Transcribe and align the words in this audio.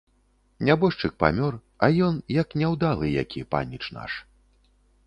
Нябожчык 0.69 1.13
памёр, 1.25 1.53
а 1.89 1.91
ён, 2.09 2.17
як 2.41 2.59
няўдалы 2.63 3.13
які, 3.21 3.47
паніч 3.55 3.83
наш. 4.01 4.21